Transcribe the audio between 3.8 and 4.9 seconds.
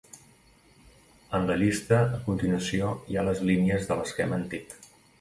de l'esquema antic.